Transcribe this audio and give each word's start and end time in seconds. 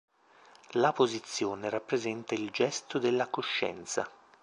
La 0.71 0.93
posizione 0.93 1.69
rappresenta 1.69 2.33
il 2.33 2.49
"gesto 2.49 2.97
della 2.97 3.27
coscienza". 3.27 4.09